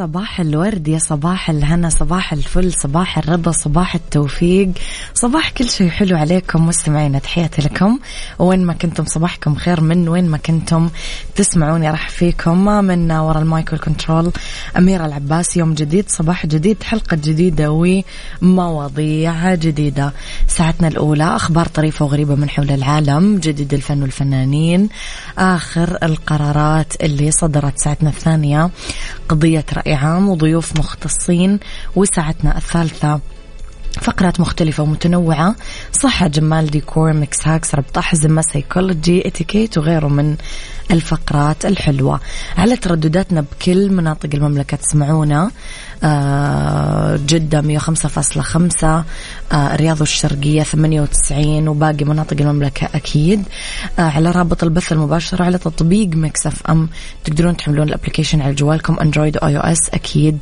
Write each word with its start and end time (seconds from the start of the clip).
صباح 0.00 0.40
الورد 0.40 0.88
يا 0.88 0.98
صباح 0.98 1.50
الهنا 1.50 1.88
صباح 1.88 2.32
الفل 2.32 2.72
صباح 2.72 3.18
الرضا 3.18 3.50
صباح 3.50 3.94
التوفيق. 3.94 4.68
صباح 5.14 5.50
كل 5.50 5.70
شيء 5.70 5.88
حلو 5.88 6.16
عليكم 6.16 6.66
مستمعينا 6.66 7.18
تحياتي 7.18 7.62
لكم. 7.62 7.98
وين 8.38 8.64
ما 8.64 8.72
كنتم 8.72 9.04
صباحكم 9.04 9.54
خير 9.54 9.80
من 9.80 10.08
وين 10.08 10.28
ما 10.28 10.38
كنتم 10.38 10.90
تسمعوني 11.36 11.90
راح 11.90 12.08
فيكم. 12.08 12.64
من 12.64 13.12
وراء 13.12 13.42
المايك 13.42 13.72
والكنترول 13.72 14.32
أميرة 14.76 15.06
العباس 15.06 15.56
يوم 15.56 15.74
جديد 15.74 16.04
صباح 16.08 16.46
جديد 16.46 16.82
حلقة 16.82 17.16
جديدة 17.16 17.84
ومواضيع 18.42 19.54
جديدة. 19.54 20.12
ساعتنا 20.48 20.88
الأولى 20.88 21.24
أخبار 21.36 21.66
طريفة 21.66 22.04
وغريبة 22.04 22.34
من 22.34 22.50
حول 22.50 22.70
العالم 22.70 23.38
جديد 23.38 23.74
الفن 23.74 24.02
والفنانين 24.02 24.88
آخر 25.38 25.98
القرارات 26.02 26.92
اللي 27.02 27.30
صدرت 27.30 27.78
ساعتنا 27.78 28.10
الثانية 28.10 28.70
قضية 29.28 29.64
رأي 29.72 29.89
عام 29.94 30.28
وضيوف 30.28 30.76
مختصين 30.78 31.60
وساعتنا 31.96 32.56
الثالثة. 32.56 33.20
فقرات 34.00 34.40
مختلفة 34.40 34.82
ومتنوعة. 34.82 35.54
صحة 35.92 36.26
جمال 36.26 36.66
ديكور 36.66 37.12
mix 37.12 37.48
hacks 37.48 37.74
ربط 37.74 37.98
أحزمة 37.98 38.42
سيكولوجي 38.42 39.28
إتيكيت 39.28 39.78
وغيره 39.78 40.08
من 40.08 40.36
الفقرات 40.90 41.66
الحلوة. 41.66 42.20
على 42.56 42.76
تردداتنا 42.76 43.40
بكل 43.40 43.90
مناطق 43.90 44.30
المملكة 44.34 44.76
تسمعونا. 44.76 45.50
آه، 46.02 47.16
جدة 47.26 47.60
105.5 47.60 49.04
آه، 49.52 49.74
الرياض 49.74 50.02
الشرقية 50.02 50.62
98 50.62 51.68
وباقي 51.68 52.04
مناطق 52.04 52.36
المملكة 52.40 52.88
أكيد. 52.94 53.42
آه، 53.98 54.02
على 54.02 54.30
رابط 54.30 54.64
البث 54.64 54.92
المباشر 54.92 55.42
على 55.42 55.58
تطبيق 55.58 56.08
Mix 56.08 56.46
FM 56.46 56.88
تقدرون 57.24 57.56
تحملون 57.56 57.88
ال 57.88 57.92
application 57.92 58.40
على 58.40 58.54
جوالكم 58.54 58.98
Android 59.00 59.38
و 59.42 59.56
iOS. 59.56 59.90
أكيد 59.94 60.38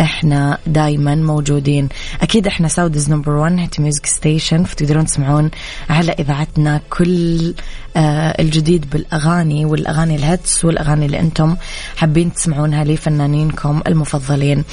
إحنا 0.00 0.58
دايما 0.66 1.14
موجودين. 1.14 1.88
أكيد 2.22 2.46
إحنا 2.46 2.68
Saudi's 2.68 3.10
number 3.10 3.32
1 3.32 3.58
hit 3.58 3.80
music 3.80 4.06
station 4.06 4.64
فتقدرون 4.64 5.06
تسمعون 5.06 5.50
على 5.90 6.12
إذاعتنا 6.12 6.80
كل 6.90 7.54
الجديد 7.96 8.90
بالأغاني 8.90 9.64
والأغاني 9.64 10.16
ال 10.16 10.26
hits 10.26 10.64
والأغاني 10.64 11.06
اللي 11.06 11.20
أنتم 11.20 11.56
حابين 11.96 12.32
تسمعونها 12.32 12.84
لفنانينكم 12.84 13.82
المفضلين. 13.86 14.64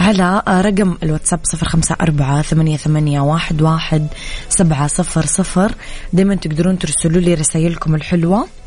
على 0.00 0.42
رقم 0.48 0.96
الواتساب 1.02 1.40
صفر 1.42 1.68
خمسة 1.68 1.96
أربعة 2.00 2.42
ثمانية, 2.42 2.76
ثمانية 2.76 3.20
واحد, 3.20 3.62
واحد 3.62 4.06
سبعة 4.48 4.86
صفر 4.86 5.26
صفر. 5.26 5.72
دايما 6.12 6.34
تقدرون 6.34 6.78
ترسلوا 6.78 7.20
لي 7.20 7.34
رسائلكم 7.34 7.94
الحلوة. 7.94 8.38
آه 8.38 8.61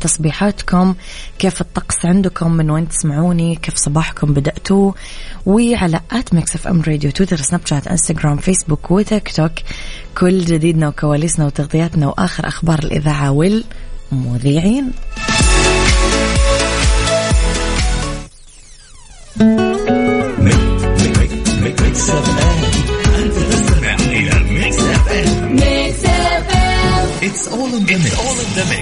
تصبيحاتكم 0.00 0.94
كيف 1.38 1.60
الطقس 1.60 2.06
عندكم 2.06 2.52
من 2.52 2.70
وين 2.70 2.88
تسمعوني 2.88 3.54
كيف 3.54 3.76
صباحكم 3.76 4.34
بدأتوا 4.34 4.92
وعلى 5.46 6.00
at 6.12 6.34
Mix 6.34 6.54
FM 6.54 6.82
Radio 6.82 7.10
تويتر 7.10 7.36
سناب 7.36 7.60
شات 7.66 7.86
إنستغرام 7.88 8.36
فيسبوك 8.36 8.90
وتيك 8.90 9.32
توك 9.32 9.52
كل 10.18 10.44
جديدنا 10.44 10.88
وكواليسنا 10.88 11.46
وتغطياتنا 11.46 12.06
وآخر 12.06 12.48
أخبار 12.48 12.78
الإذاعة 12.78 13.30
والمذيعين 13.30 14.92
It's 27.22 27.46
all 27.48 27.66
in 27.66 27.84
the 27.84 27.96
mix. 27.98 28.06
It's 28.06 28.18
all 28.18 28.38
in 28.40 28.50
the 28.56 28.64
mix. 28.70 28.79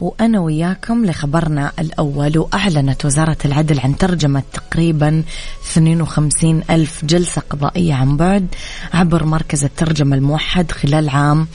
وأنا 0.00 0.40
وياكم 0.40 1.06
لخبرنا 1.06 1.72
الأول 1.78 2.38
وأعلنت 2.38 3.04
وزارة 3.04 3.36
العدل 3.44 3.80
عن 3.80 3.96
ترجمة 3.96 4.42
تقريبا 4.52 5.22
52 5.70 6.62
ألف 6.70 7.04
جلسة 7.04 7.42
قضائية 7.50 7.94
عن 7.94 8.16
بعد 8.16 8.46
عبر 8.92 9.24
مركز 9.24 9.64
الترجمة 9.64 10.16
الموحد 10.16 10.72
خلال 10.72 11.08
عام 11.08 11.48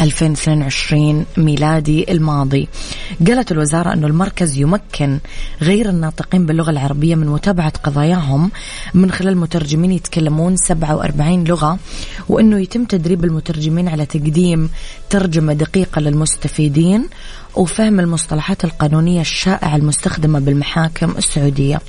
2022 0.00 1.26
ميلادي 1.36 2.12
الماضي. 2.12 2.68
قالت 3.26 3.52
الوزارة 3.52 3.92
أن 3.92 4.04
المركز 4.04 4.56
يمكن 4.58 5.18
غير 5.62 5.88
الناطقين 5.88 6.46
باللغة 6.46 6.70
العربية 6.70 7.14
من 7.14 7.26
متابعة 7.26 7.72
قضاياهم. 7.84 8.50
من 8.94 9.10
خلال 9.10 9.36
مترجمين 9.36 9.92
يتكلمون 9.92 10.56
47 10.56 11.44
لغة 11.44 11.78
وأنه 12.28 12.58
يتم 12.60 12.84
تدريب 12.84 13.24
المترجمين 13.24 13.88
على 13.88 14.06
تقديم 14.06 14.70
ترجمة 15.10 15.52
دقيقة 15.52 16.00
للمستفيدين. 16.00 17.08
وفهم 17.56 18.00
المصطلحات 18.00 18.64
القانونية 18.64 19.20
الشائعة 19.20 19.76
المستخدمة 19.76 20.38
بالمحاكم 20.38 21.14
السعودية. 21.18 21.80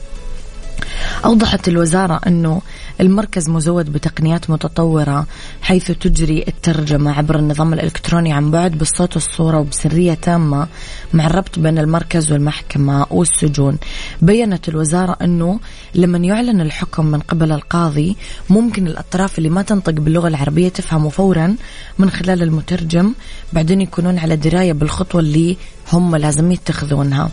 أوضحت 1.26 1.68
الوزارة 1.68 2.22
أنه 2.28 2.62
المركز 3.02 3.50
مزود 3.50 3.94
بتقنيات 3.94 4.50
متطورة 4.50 5.28
حيث 5.62 5.92
تجري 5.92 6.46
الترجمة 6.48 7.12
عبر 7.12 7.40
النظام 7.40 7.74
الإلكتروني 7.74 8.34
عن 8.34 8.52
بعد 8.52 8.78
بالصوت 8.78 9.16
والصورة 9.16 9.60
وبسرية 9.60 10.14
تامة 10.14 10.68
مع 11.14 11.28
الربط 11.28 11.60
بين 11.60 11.78
المركز 11.78 12.32
والمحكمة 12.32 13.06
والسجون. 13.10 13.78
بيّنت 14.22 14.70
الوزارة 14.70 15.18
أنه 15.22 15.60
لما 15.96 16.18
يعلن 16.18 16.62
الحكم 16.62 17.06
من 17.06 17.20
قبل 17.20 17.52
القاضي 17.52 18.18
ممكن 18.50 18.88
الأطراف 18.88 19.38
اللي 19.38 19.50
ما 19.50 19.62
تنطق 19.62 19.94
باللغة 19.94 20.28
العربية 20.28 20.70
تفهمه 20.70 21.10
فورا 21.10 21.56
من 22.00 22.10
خلال 22.10 22.44
المترجم 22.44 23.14
بعدين 23.54 23.82
يكونون 23.82 24.20
على 24.20 24.36
دراية 24.36 24.74
بالخطوة 24.74 25.22
اللي 25.22 25.58
هم 25.94 26.16
لازم 26.16 26.52
يتخذونها. 26.52 27.32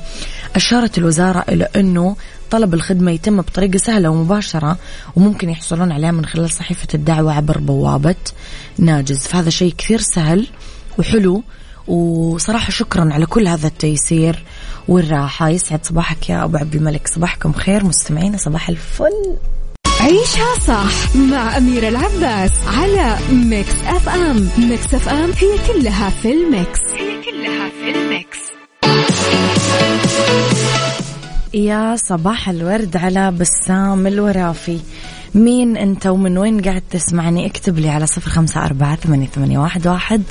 أشارت 0.56 0.98
الوزارة 0.98 1.44
إلى 1.48 1.68
أنه 1.76 2.16
طلب 2.50 2.74
الخدمة 2.74 3.10
يتم 3.10 3.40
بطريقة 3.40 3.67
سهلة 3.76 4.08
ومباشرة 4.08 4.78
وممكن 5.16 5.50
يحصلون 5.50 5.92
عليها 5.92 6.10
من 6.10 6.26
خلال 6.26 6.50
صحيفة 6.50 6.88
الدعوة 6.94 7.32
عبر 7.32 7.58
بوابة 7.58 8.14
ناجز. 8.78 9.26
فهذا 9.26 9.50
شيء 9.50 9.74
كثير 9.78 10.00
سهل 10.00 10.46
وحلو 10.98 11.42
وصراحة 11.88 12.70
شكرا 12.70 13.12
على 13.12 13.26
كل 13.26 13.48
هذا 13.48 13.66
التيسير 13.66 14.44
والراحة. 14.88 15.48
يسعد 15.48 15.86
صباحك 15.86 16.30
يا 16.30 16.44
أبو 16.44 16.56
عبد 16.56 16.74
الملك. 16.74 17.08
صباحكم 17.08 17.52
خير 17.52 17.84
مستمعينا 17.84 18.36
صباح 18.36 18.68
الفل. 18.68 19.36
عيشها 20.00 20.58
صح 20.66 21.16
مع 21.16 21.56
أميرة 21.56 21.88
العباس 21.88 22.52
على 22.66 23.18
Mix 23.32 23.74
FM. 23.86 24.48
Mix 24.58 24.94
FM 24.94 25.30
هي 25.30 25.72
كلها 25.72 26.10
في 26.10 26.32
ال 26.32 26.42
mix. 26.42 26.80
هي 26.98 27.22
كلها 27.24 27.68
في 27.68 27.98
ال 27.98 28.06
mix. 28.06 28.38
يا 31.54 31.96
صباح 31.96 32.48
الورد 32.48 32.96
على 32.96 33.30
بسام 33.30 34.06
الورافي 34.06 34.78
مين 35.34 35.76
انت 35.76 36.06
ومن 36.06 36.38
وين 36.38 36.60
قاعد 36.60 36.82
تسمعني؟ 36.90 37.46
اكتب 37.46 37.78
لي 37.78 37.88
على 37.88 38.06
صفر 38.06 38.30
خمسة 38.30 38.64
أربعة 38.64 38.96
ثمانية, 38.96 39.26
ثمانية 39.26 39.58
واحد, 39.58 39.86
واحد 39.86 40.22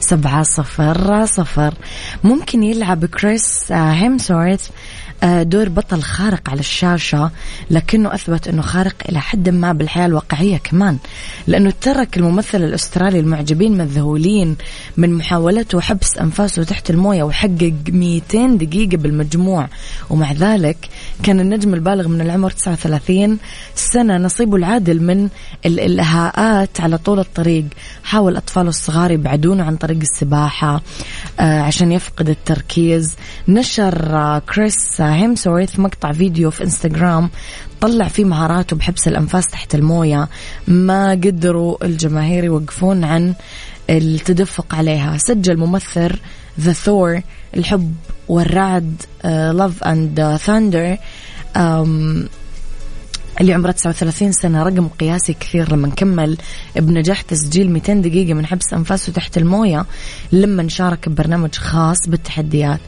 سبعة 0.00 0.42
صفر 0.42 1.26
صفر. 1.26 1.74
ممكن 2.24 2.62
يلعب 2.62 3.04
كريس 3.06 3.72
آه، 3.72 3.92
هيمسورث 3.92 4.70
آه، 5.22 5.42
دور 5.42 5.68
بطل 5.68 6.02
خارق 6.02 6.50
على 6.50 6.60
الشاشة 6.60 7.30
لكنه 7.70 8.14
أثبت 8.14 8.48
أنه 8.48 8.62
خارق 8.62 8.94
إلى 9.08 9.20
حد 9.20 9.48
ما 9.48 9.72
بالحياة 9.72 10.06
الواقعية 10.06 10.56
كمان 10.56 10.98
لأنه 11.46 11.72
ترك 11.80 12.16
الممثل 12.16 12.62
الأسترالي 12.62 13.20
المعجبين 13.20 13.78
مذهولين 13.78 14.56
من 14.96 15.14
محاولته 15.14 15.80
حبس 15.80 16.18
أنفاسه 16.18 16.64
تحت 16.64 16.90
الموية 16.90 17.22
وحقق 17.22 17.74
200 17.88 18.46
دقيقة 18.46 18.96
بالمجموع 18.96 19.68
ومع 20.10 20.32
ذلك 20.32 20.88
كان 21.22 21.40
النجم 21.40 21.74
البالغ 21.74 22.08
من 22.08 22.20
العمر 22.20 22.50
39 22.50 23.38
سنة 23.74 24.16
نصيبه 24.16 24.56
العادل 24.56 25.02
من 25.02 25.28
الإلهاءات 25.66 26.80
على 26.80 26.98
طول 26.98 27.18
الطريق. 27.18 27.64
حاول 28.04 28.36
أطفاله 28.36 28.68
الصغار 28.68 29.10
يبعدونه 29.10 29.64
عن 29.64 29.76
طريق 29.76 29.98
السباحة 30.00 30.82
آه، 31.40 31.60
عشان 31.60 31.92
يفقد 31.92 32.28
التركيز. 32.28 33.16
نشر 33.48 34.16
آه، 34.16 34.38
كريس 34.38 35.00
هيمسورث 35.00 35.78
مقطع 35.80 36.12
فيديو 36.12 36.50
في 36.50 36.64
انستغرام 36.64 37.30
طلع 37.80 38.08
فيه 38.08 38.24
مهاراته 38.24 38.76
بحبس 38.76 39.08
الأنفاس 39.08 39.46
تحت 39.46 39.74
الموية. 39.74 40.28
ما 40.68 41.10
قدروا 41.10 41.84
الجماهير 41.84 42.44
يوقفون 42.44 43.04
عن 43.04 43.34
التدفق 43.90 44.74
عليها. 44.74 45.16
سجل 45.18 45.56
ممثل 45.56 46.18
ذا 46.60 46.72
ثور 46.72 47.20
الحب 47.56 47.94
والرعد 48.29 49.01
لاف 49.53 49.83
اند 49.83 50.35
ثاندر 50.37 50.97
اللي 53.40 53.54
عمره 53.54 53.70
39 53.70 54.32
سنة 54.32 54.62
رقم 54.62 54.88
قياسي 54.88 55.32
كثير. 55.32 55.72
لما 55.72 55.88
كمل 55.88 56.36
بنجاح 56.76 57.20
تسجيل 57.20 57.70
200 57.70 57.92
دقيقة 57.94 58.34
من 58.34 58.46
حبس 58.46 58.72
أنفاسه 58.72 59.12
تحت 59.12 59.38
الموية 59.38 59.86
لما 60.32 60.68
شارك 60.68 61.08
ببرنامج 61.08 61.54
خاص 61.54 62.08
بالتحديات. 62.08 62.80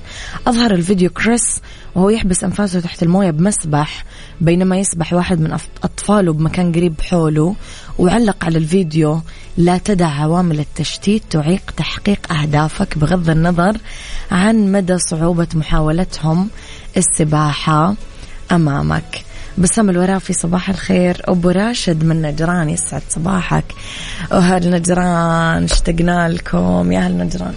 أظهر 0.46 0.70
الفيديو 0.74 1.10
كريس 1.10 1.60
وهو 1.94 2.10
يحبس 2.10 2.44
أنفاسه 2.44 2.80
تحت 2.80 3.02
الموية 3.02 3.30
بمسبح 3.30 4.04
بينما 4.40 4.78
يسبح 4.78 5.12
واحد 5.12 5.40
من 5.40 5.58
أطفاله 5.84 6.32
بمكان 6.32 6.72
قريب 6.72 7.00
حوله. 7.00 7.54
وعلق 7.98 8.44
على 8.44 8.58
الفيديو 8.58 9.20
لا 9.56 9.78
تدع 9.78 10.06
عوامل 10.06 10.60
التشتيت 10.60 11.22
تعيق 11.30 11.70
تحقيق 11.76 12.32
أهدافك 12.32 12.98
بغض 12.98 13.30
النظر 13.30 13.76
عن 14.30 14.72
مدى 14.72 14.98
صعوبة 14.98 15.48
محاولتهم 15.54 16.48
السباحة 16.96 17.94
أمامك. 18.52 19.29
بسام 19.58 19.90
الورافي 19.90 20.32
صباح 20.32 20.68
الخير. 20.68 21.22
أبو 21.24 21.50
راشد 21.50 22.04
من 22.04 22.22
نجران 22.22 22.70
يسعد 22.70 23.02
صباحك. 23.08 23.64
وهل 24.32 24.70
نجران 24.70 25.64
اشتقنا 25.64 26.28
لكم. 26.28 26.92
يا 26.92 27.00
هل 27.00 27.18
نجران. 27.18 27.54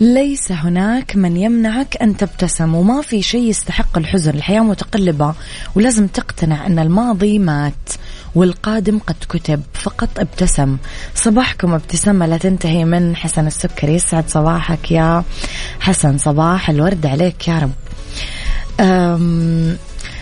ليس 0.00 0.52
هناك 0.52 1.16
من 1.16 1.36
يمنعك 1.36 1.96
أن 2.02 2.16
تبتسم 2.16 2.74
وما 2.74 3.02
في 3.02 3.22
شيء 3.22 3.42
يستحق 3.42 3.98
الحزن. 3.98 4.30
الحياة 4.30 4.60
متقلبة 4.60 5.34
ولازم 5.74 6.06
تقتنع 6.06 6.66
أن 6.66 6.78
الماضي 6.78 7.38
مات. 7.38 7.72
والقادم 8.34 8.98
قد 8.98 9.16
كتب 9.28 9.62
فقط 9.74 10.18
ابتسم. 10.18 10.76
صباحكم 11.14 11.74
ابتسامة 11.74 12.26
لا 12.26 12.36
تنتهي 12.36 12.84
من 12.84 13.16
حسن 13.16 13.46
السكري 13.46 13.94
يسعد 13.94 14.28
صباحك 14.28 14.90
يا 14.90 15.24
حسن. 15.80 16.18
صباح 16.18 16.70
الورد 16.70 17.06
عليك 17.06 17.48
يا 17.48 17.58
رب. 17.58 17.72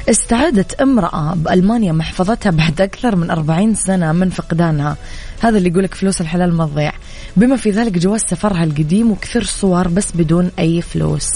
استعادت 0.09 0.81
امرأة 0.81 1.35
بألمانيا 1.35 1.93
محفظتها 1.93 2.51
بعد 2.51 2.81
أكثر 2.81 3.17
من 3.17 3.31
أربعين 3.31 3.75
سنة 3.75 4.13
من 4.13 4.31
فقدانها. 4.31 4.97
هذا 5.41 5.59
اللي 5.59 5.69
يقولك 5.69 5.95
فلوس 5.95 6.21
الحلال 6.21 6.55
ما 6.55 6.67
تضيع. 6.67 6.93
بما 7.37 7.57
في 7.57 7.71
ذلك 7.71 7.99
جواز 7.99 8.21
سفرها 8.21 8.65
القديم 8.65 9.11
وكثير 9.11 9.45
صور 9.45 9.89
بس 9.89 10.13
بدون 10.15 10.51
أي 10.59 10.83
فلوس. 10.83 11.29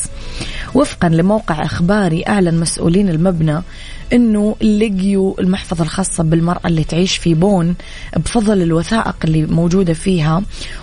وفقا 0.74 1.08
لموقع 1.08 1.64
إخباري 1.64 2.24
أعلن 2.28 2.60
مسؤولين 2.60 3.08
المبنى 3.08 3.62
أنه 4.12 4.56
لقيوا 4.60 5.40
المحفظة 5.40 5.84
الخاصة 5.84 6.24
بالمرأة 6.24 6.66
اللي 6.66 6.84
تعيش 6.84 7.16
في 7.16 7.34
بون 7.34 7.74
بفضل 8.16 8.62
الوثائق 8.62 9.16
اللي 9.24 9.46
موجودة 9.46 9.92
فيها 9.92 10.42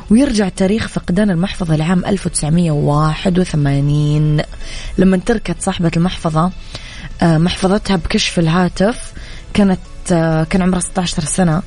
ويرجع 0.09 0.49
تاريخ 0.49 0.87
فقدان 0.87 1.29
المحفظة 1.29 1.75
لعام 1.75 2.05
1981 2.05 4.41
لما 4.97 5.17
تركت 5.17 5.55
صاحبة 5.59 5.91
المحفظة 5.97 6.51
محفظتها 7.23 7.95
بكشك 7.95 8.39
الهاتف. 8.39 9.13
كانت 9.53 9.79
آه، 10.11 10.43
كان 10.43 10.61
عمرها 10.61 10.79
16 10.79 11.23
سنة. 11.23 11.61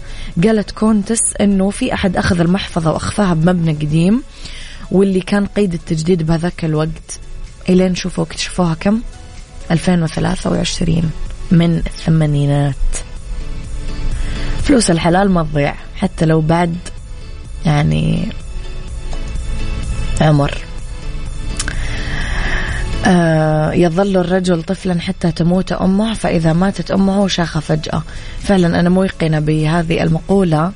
قالت 0.44 0.70
كونتس 0.70 1.36
إنه 1.40 1.70
في 1.70 1.94
أحد 1.94 2.16
أخذ 2.16 2.40
المحفظة 2.40 2.92
واخفاها 2.92 3.34
بمبنى 3.34 3.72
قديم 3.72 4.22
واللي 4.90 5.20
كان 5.20 5.46
قيد 5.46 5.74
التجديد 5.74 6.22
بهذاك 6.22 6.64
الوقت. 6.64 7.20
إلين 7.68 7.94
شوفوا 7.94 8.24
اكتشفوها 8.24 8.74
كم؟ 8.74 9.00
2023 9.70 11.10
من 11.50 11.76
الثمانينات. 11.76 12.74
فلوس 14.62 14.90
الحلال 14.90 15.30
ما 15.30 15.42
تضيع 15.42 15.74
حتى 15.96 16.26
لو 16.26 16.40
بعد 16.40 16.76
يعني 17.66 18.28
عمر. 20.20 20.50
آه 20.50 20.73
يظل 23.74 24.16
الرجل 24.16 24.62
طفلا 24.62 25.00
حتى 25.00 25.32
تموت 25.32 25.72
أمه 25.72 26.14
فإذا 26.14 26.52
ماتت 26.52 26.90
أمه 26.90 27.28
شاخ 27.28 27.58
فجأة. 27.58 28.02
فعلا 28.42 28.80
أنا 28.80 28.88
موقنة 28.88 29.38
بهذه 29.38 30.02
المقولة. 30.02 30.72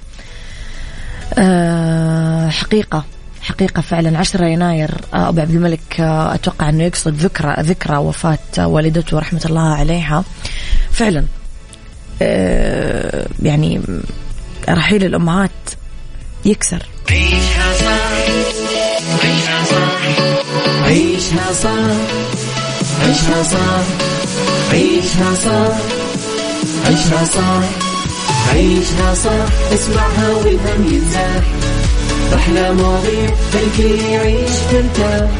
آه 1.38 2.48
حقيقة 2.48 3.04
حقيقة 3.42 3.82
فعلا. 3.82 4.18
10 4.18 4.44
يناير 4.46 4.90
آه، 5.14 5.28
أبو 5.28 5.40
عبد 5.40 5.50
الملك 5.54 6.00
آه، 6.00 6.34
أتوقع 6.34 6.68
أنه 6.68 6.84
يقصد 6.84 7.14
ذكرى 7.14 7.54
ذكرى 7.60 7.96
وفاة 7.96 8.38
والدته 8.66 9.18
رحمة 9.18 9.42
الله 9.46 9.74
عليها. 9.74 10.24
فعلا 10.90 11.24
آه، 12.22 13.26
يعني 13.42 13.80
رحيل 14.68 15.04
الأمهات 15.04 15.50
يكسر. 16.44 16.82
عيشها 17.10 17.72
صح 17.74 18.10
عيشها 19.24 19.64
صح 19.64 20.27
عيشها 20.88 21.52
صح 21.52 21.70
عيشها 23.02 23.42
صح 23.42 23.84
عيشها 24.72 25.34
صح 25.34 25.76
عيشها 26.86 27.24
صح 27.24 27.62
عيشها 28.52 29.14
صح 29.14 29.72
اسمعها 29.74 30.28
والهم 30.36 30.92
ينزاح 30.92 31.44
أحلى 32.34 32.72
مواضيع 32.72 33.30
خلي 33.52 34.12
يعيش 34.12 34.50
ترتاح 34.70 35.30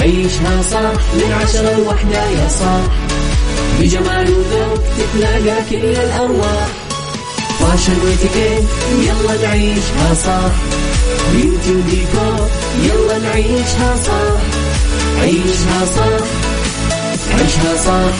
عيشها 0.00 0.62
صح 0.70 0.92
من 1.14 1.32
عشرة 1.42 1.76
لوحدة 1.78 2.24
يا 2.30 2.48
صاح 2.48 2.82
بجمال 3.80 4.30
وذوق 4.34 4.82
تتلاقى 4.98 5.56
كل 5.70 5.76
الأرواح. 5.76 6.68
فاشل 7.64 7.92
واتيكيت 8.04 8.64
يلا 9.00 9.42
نعيشها 9.48 10.14
صح. 10.14 10.52
بيوتي 11.32 11.72
وديكور 11.74 12.48
يلا 12.82 13.18
نعيشها 13.18 13.96
صح. 13.96 14.40
عيشها 15.20 15.84
صح. 15.96 16.26
عيشها 17.38 17.76
صح. 17.76 18.14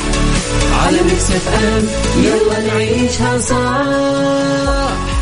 على 0.85 1.03
Mix 1.03 1.31
FM 1.31 1.85
يلا 2.25 2.61
نعيشها 2.75 3.39
صح. 3.39 3.85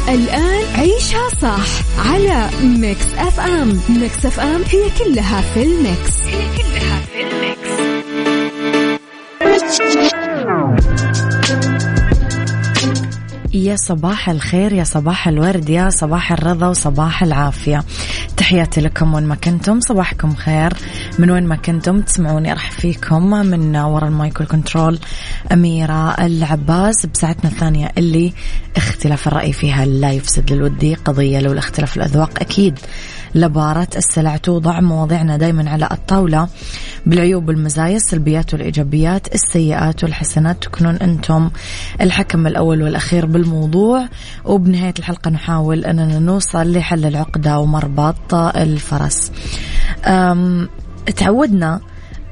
الآن 0.09 0.65
عيشها 0.75 1.29
صح 1.43 1.67
على 2.11 2.51
Mix 2.63 3.07
FM. 3.19 3.81
Mix 3.89 4.27
FM 4.27 4.63
هي 4.71 4.83
كلها 4.99 5.41
في 5.55 5.63
ال 5.63 5.74
mix. 5.74 6.17
هي 6.27 6.43
كلها 6.57 7.01
في 7.13 7.21
ال 7.23 7.33
mix. 7.33 7.73
يا 13.63 13.77
صباح 13.77 14.29
الخير 14.29 14.73
يا 14.73 14.85
صباح 14.85 15.29
الورد 15.29 15.69
يا 15.69 15.91
صباح 15.91 16.33
الرضا 16.33 16.67
وصباح 16.67 17.23
العافية. 17.23 17.85
تحياتي 18.37 18.81
لكم 18.81 19.15
وين 19.15 19.25
ما 19.25 19.35
كنتم 19.35 19.81
صباحكم 19.81 20.35
خير. 20.35 20.73
من 21.19 21.31
وين 21.31 21.47
ما 21.47 21.57
كنتم 21.57 22.01
تسمعوني 22.01 22.53
ارحب 22.53 22.73
فيكم 22.73 23.31
من 23.31 23.77
وراء 23.77 24.09
ال 24.09 24.17
mic 24.17 24.41
وال 24.41 24.54
control 24.54 24.99
أميرة 25.53 26.11
العباس 26.11 27.07
بساعتنا 27.07 27.51
الثانية 27.51 27.93
اللي 27.99 28.33
اختلاف 28.77 29.29
الرأي 29.29 29.53
فيها 29.53 29.85
لا 29.85 30.13
يفسد 30.13 30.53
للود 30.53 30.95
قضية 30.95 31.41
لولا 31.41 31.59
اختلاف 31.59 31.97
الأذواق. 31.97 32.31
أكيد 32.41 32.79
لبارت 33.35 33.89
السلع 33.97 34.37
توضع 34.37 34.81
مواضيعنا 34.81 35.37
دايما 35.37 35.71
على 35.71 35.89
الطاولة. 35.91 36.49
بالعيوب 37.07 37.49
والمزايا 37.49 37.97
السلبيات 37.97 38.55
والإيجابيات 38.55 39.35
السيئات 39.35 40.05
والحسنات 40.05 40.63
تكونون 40.63 40.95
أنتم 40.95 41.51
الحكم 42.01 42.47
الأول 42.47 42.83
والأخير 42.83 43.27
بالموضوع. 43.27 44.09
وبنهاية 44.45 44.95
الحلقة 44.99 45.31
نحاول 45.31 45.85
أننا 45.85 46.19
نوصل 46.19 46.73
لحل 46.73 47.07
العقدة 47.07 47.59
ومربط 47.59 48.35
الفرس. 48.35 49.33
تعودنا 51.17 51.81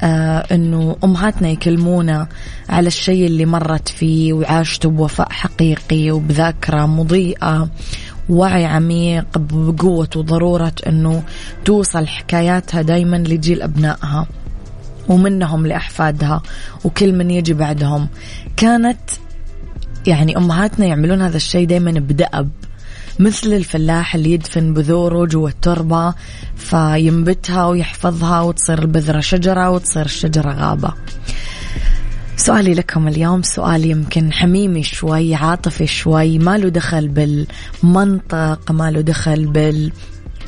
آه 0.02 0.38
إنه 0.52 0.96
أمهاتنا 1.04 1.48
يكلمونا 1.48 2.26
على 2.68 2.86
الشيء 2.86 3.26
اللي 3.26 3.46
مرت 3.46 3.88
فيه 3.88 4.32
وعاشته 4.32 4.88
بوفاء 4.90 5.32
حقيقي 5.32 6.10
وبذاكرة 6.10 6.86
مضيئة 6.86 7.68
وعي 8.28 8.64
عميق 8.64 9.38
بقوة 9.38 10.08
وضرورة 10.16 10.72
إنه 10.86 11.22
توصل 11.64 12.06
حكاياتها 12.06 12.82
دايما 12.82 13.16
لجيل 13.16 13.62
أبنائها. 13.62 14.26
ومنهم 15.10 15.66
لأحفادها 15.66 16.42
وكل 16.84 17.12
من 17.12 17.30
يجي 17.30 17.54
بعدهم. 17.54 18.08
كانت 18.56 19.00
يعني 20.06 20.36
أمهاتنا 20.36 20.86
يعملون 20.86 21.22
هذا 21.22 21.36
الشيء 21.36 21.66
دائما 21.66 21.90
بدأب 21.90 22.50
مثل 23.18 23.52
الفلاح 23.52 24.14
اللي 24.14 24.32
يدفن 24.32 24.74
بذوره 24.74 25.26
جوا 25.26 25.48
التربة 25.48 26.14
فينبتها 26.56 27.66
ويحفظها 27.66 28.40
وتصير 28.40 28.78
البذرة 28.78 29.20
شجرة 29.20 29.70
وتصير 29.70 30.04
الشجرة 30.04 30.52
غابة. 30.52 30.92
سؤالي 32.36 32.74
لكم 32.74 33.08
اليوم 33.08 33.42
سؤال 33.42 33.84
يمكن 33.84 34.32
حميمي 34.32 34.82
شوي 34.82 35.34
عاطفي 35.34 35.86
شوي 35.86 36.38
ما 36.38 36.58
له 36.58 36.68
دخل 36.68 37.08
بالمنطق 37.08 38.72
ما 38.72 38.90
له 38.90 39.00
دخل 39.00 39.46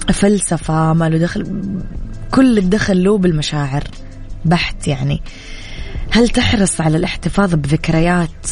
بالفلسفة 0.08 0.92
ما 0.92 1.08
له 1.08 1.18
دخل 1.18 1.46
كل 2.30 2.58
الدخل 2.58 3.04
له 3.04 3.18
بالمشاعر. 3.18 3.84
بحت 4.44 4.88
يعني. 4.88 5.22
هل 6.10 6.28
تحرص 6.28 6.80
على 6.80 6.96
الاحتفاظ 6.96 7.54
بذكريات 7.54 8.46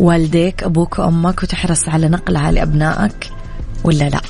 والديك 0.00 0.62
أبوك 0.62 0.98
وأمك 0.98 1.42
وتحرص 1.42 1.88
على 1.88 2.08
نقلها 2.08 2.52
لأبنائك 2.52 3.30
ولا 3.84 4.08
لا؟ 4.08 4.20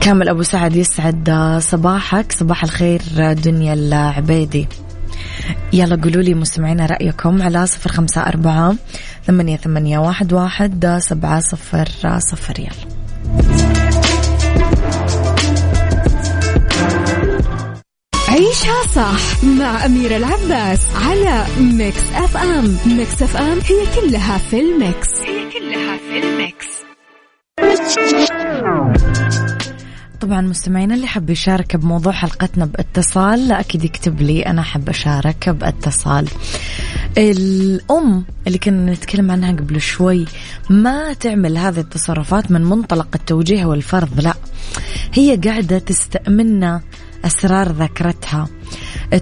كامل 0.00 0.28
أبو 0.28 0.42
سعد 0.42 0.76
يسعد 0.76 1.58
صباحك. 1.62 2.32
صباح 2.32 2.64
الخير 2.64 3.02
دنيا 3.32 3.74
العبيدي. 3.74 4.68
يلا 5.72 6.02
قولوا 6.02 6.22
لي 6.22 6.34
مستمعينا 6.34 6.86
رأيكم 6.86 7.42
على 7.42 7.66
صفر 7.66 7.92
خمسة 7.92 8.20
أربعة 8.20 8.74
ثمانية, 9.26 9.56
ثمانية 9.56 9.98
واحد, 9.98 10.32
واحد 10.32 10.98
سبعة 11.00 11.40
صفر 11.40 11.88
صفر. 12.18 12.60
يلا. 12.60 12.99
عيشها 18.40 18.82
صح 18.94 19.44
مع 19.44 19.86
أميرة 19.86 20.16
العباس 20.16 20.80
على 20.94 21.46
Mix 21.60 22.02
FM. 22.14 22.76
Mix 22.86 23.22
FM 23.22 23.58
هي 23.58 24.00
كلها 24.00 24.38
في 24.38 24.60
ال 24.60 24.70
Mix. 24.70 25.08
هي 25.20 25.50
كلها 25.50 25.96
في 25.96 26.18
ال 26.18 26.28
Mix. 26.28 26.66
طبعا 30.20 30.40
مستمعينا 30.40 30.94
اللي 30.94 31.06
حب 31.06 31.30
يشارك 31.30 31.76
بموضوع 31.76 32.12
حلقتنا 32.12 32.64
باتصال 32.64 33.48
لا 33.48 33.60
أكيد 33.60 33.84
يكتب 33.84 34.20
لي 34.20 34.42
أنا 34.46 34.62
حب 34.62 34.88
أشارك 34.88 35.48
باتصال. 35.48 36.28
الأم 37.18 38.24
اللي 38.46 38.58
كنا 38.58 38.92
نتكلم 38.92 39.30
عنها 39.30 39.52
قبل 39.52 39.80
شوي 39.80 40.24
ما 40.70 41.12
تعمل 41.12 41.58
هذه 41.58 41.80
التصرفات 41.80 42.50
من 42.50 42.62
منطلق 42.62 43.08
التوجيه 43.14 43.64
والفرض 43.64 44.20
لا. 44.20 44.34
هي 45.14 45.36
قاعدة 45.36 45.78
تستأمنا 45.78 46.80
أسرار 47.24 47.72
ذاكرتها. 47.72 48.48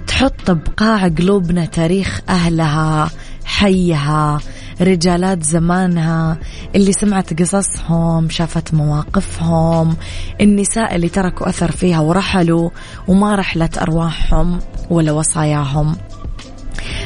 تحط 0.07 0.51
بقاع 0.51 1.07
قلوبنا 1.07 1.65
تاريخ 1.65 2.21
أهلها 2.29 3.09
حيها 3.45 4.39
رجالات 4.81 5.43
زمانها 5.43 6.37
اللي 6.75 6.91
سمعت 6.93 7.41
قصصهم 7.41 8.29
شافت 8.29 8.73
مواقفهم 8.73 9.95
النساء 10.41 10.95
اللي 10.95 11.09
تركوا 11.09 11.49
أثر 11.49 11.71
فيها 11.71 11.99
ورحلوا 11.99 12.69
وما 13.07 13.35
رحلت 13.35 13.77
أرواحهم 13.77 14.59
ولا 14.89 15.11
وصاياهم. 15.11 15.95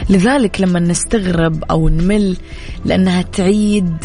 لذلك 0.10 0.62
لما 0.62 0.80
نستغرب 0.80 1.64
أو 1.64 1.90
نمل 1.90 2.38
لأنها 2.86 3.22
تعيد 3.22 3.98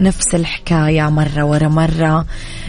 نفس 0.00 0.34
الحكاية 0.34 1.10
مرة 1.10 1.44
ورا 1.44 1.68
مرة. 1.68 2.26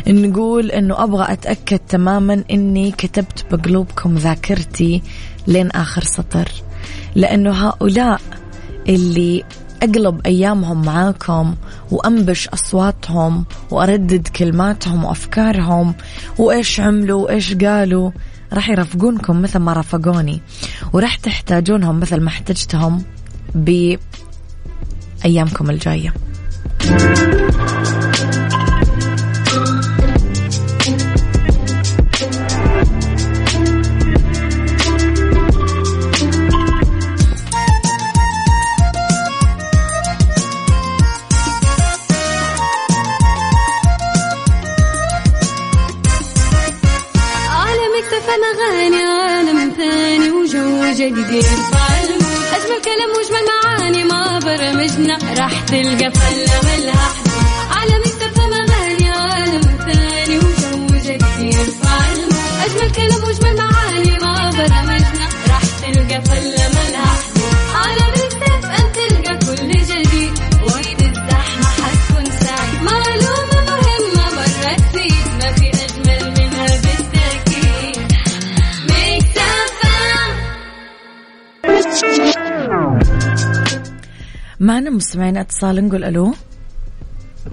نقول 0.08 0.72
إنه 0.72 1.04
أبغى 1.04 1.34
أتأكد 1.34 1.80
تماما 1.80 2.44
إني 2.52 2.92
كتبت 2.92 3.46
بقلوبكم 3.52 4.16
ذاكرتي 4.16 5.02
لين 5.48 5.72
آخر 5.72 6.04
سطر. 6.04 6.52
لأنه 7.16 7.68
هؤلاء 7.68 8.22
اللي 8.90 9.44
أقلب 9.84 10.22
أيامهم 10.26 10.86
معاكم 10.86 11.56
وأنبش 11.92 12.48
أصواتهم 12.48 13.46
وأردد 13.72 14.28
كلماتهم 14.28 15.04
وأفكارهم 15.04 15.94
وإيش 16.38 16.80
عملوا 16.80 17.24
وإيش 17.24 17.54
قالوا 17.54 18.12
راح 18.54 18.70
يرافقونكم 18.70 19.42
مثل 19.42 19.60
ما 19.60 19.74
رافقوني. 19.74 20.42
وراح 20.94 21.16
تحتاجونهم 21.16 22.00
مثل 22.00 22.22
ما 22.22 22.28
احتجتهم 22.28 23.04
بأيامكم 25.24 25.70
الجاية 48.28 48.44
أغاني 48.44 49.02
عالم 49.04 49.74
ثاني 49.78 50.32
وجو 50.32 50.94
جديد. 50.94 51.77
ما 54.78 54.84
برمجنا 54.84 55.18
راح 55.38 55.62
تلقى 55.62 56.12
فلة 56.12 56.62
ملها 56.64 57.14
على 57.72 58.00
مكتب 58.00 58.40
أغاني 58.42 59.10
عالم 59.10 59.62
ثاني 59.62 60.38
وجو 60.38 60.88
جديد 60.88 61.74
أجمل 62.66 62.92
كلام 62.96 63.24
وأجمل 63.24 63.47
معنا 84.88 84.98
مستمعين 84.98 85.38
اتصال 85.38 85.88
نقول 85.88 86.04
ألو. 86.04 86.34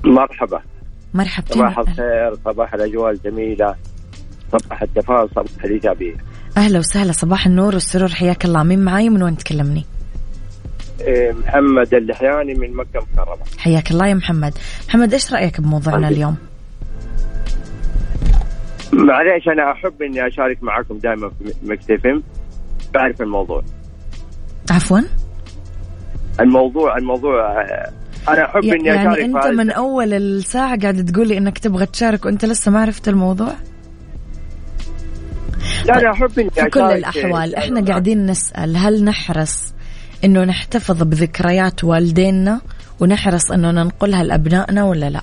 مرحبا. 0.04 0.62
مرحبتين 1.14 1.56
صباح 1.56 1.78
الخير 1.78 2.34
صباح 2.44 2.74
الأجواء 2.74 3.10
الجميلة. 3.10 3.74
صباح 4.52 4.82
التفاؤل 4.82 5.28
صباح 5.30 5.64
الإيجابية. 5.64 6.16
أهلا 6.56 6.78
وسهلا 6.78 7.12
صباح 7.12 7.46
النور 7.46 7.74
والسرور 7.74 8.08
حياك 8.08 8.44
الله. 8.44 8.62
مين 8.62 8.84
معاي؟ 8.84 9.10
من 9.10 9.22
وين 9.22 9.36
تكلمني؟ 9.36 9.84
إيه، 11.00 11.32
محمد 11.32 11.94
اللحياني 11.94 12.54
من 12.54 12.76
مكة 12.76 13.06
مكرمه 13.12 13.44
حياك 13.58 13.90
الله 13.90 14.06
يا 14.06 14.14
محمد. 14.14 14.54
محمد 14.88 15.12
إيش 15.12 15.34
رأيك 15.34 15.60
بموضوعنا 15.60 16.06
عندي. 16.06 16.16
اليوم؟ 16.16 16.36
معليش 18.92 19.48
أنا 19.48 19.72
أحب 19.72 20.02
إني 20.02 20.26
أشارك 20.26 20.62
معكم 20.62 20.98
دائما 20.98 21.30
في 21.86 22.08
إم. 22.10 22.22
بعرف 22.94 23.22
الموضوع. 23.22 23.62
عفوا. 24.70 25.00
الموضوع 26.40 26.96
الموضوع 26.98 27.62
آه، 27.62 27.90
أنا 28.28 28.44
أحب 28.44 28.64
إني 28.64 28.88
يعني 28.88 29.08
أشارك 29.12 29.18
أنت 29.24 29.46
من 29.46 29.70
أول 29.70 30.14
الساعة 30.14 30.78
قاعد 30.80 31.04
تقول 31.04 31.28
لي 31.28 31.38
إنك 31.38 31.58
تبغى 31.58 31.86
تشارك 31.86 32.24
وأنت 32.26 32.44
لسه 32.44 32.70
ما 32.70 32.80
عرفت 32.80 33.08
الموضوع؟ 33.08 33.52
لا 35.86 36.00
أنا 36.00 36.10
أحب 36.12 36.38
إني 36.38 36.50
في 36.50 36.64
كل 36.70 36.80
الأحوال 36.80 37.54
إحنا 37.56 37.84
قاعدين 37.84 38.26
نسأل 38.26 38.76
هل 38.76 39.04
نحرص 39.04 39.74
إنه 40.24 40.44
نحتفظ 40.44 41.02
بذكريات 41.02 41.84
والدينا 41.84 42.60
ونحرص 43.00 43.50
إنه 43.50 43.70
ننقلها 43.70 44.22
لأبنائنا 44.24 44.84
ولا 44.84 45.10
لا؟ 45.10 45.20